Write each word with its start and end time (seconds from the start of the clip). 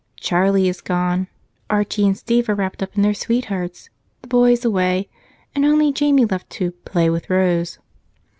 Charlie 0.19 0.67
is 0.67 0.81
gone, 0.81 1.27
Archie 1.69 2.07
and 2.07 2.17
Steve 2.17 2.49
are 2.49 2.55
wrapped 2.55 2.81
up 2.81 2.95
in 2.95 3.03
their 3.03 3.13
sweethearts, 3.13 3.91
the 4.23 4.27
boys 4.27 4.65
away, 4.65 5.07
and 5.53 5.63
only 5.63 5.91
Jamie 5.93 6.25
left 6.25 6.49
to 6.53 6.71
'play 6.71 7.07
with 7.11 7.29
Rose.'? 7.29 7.77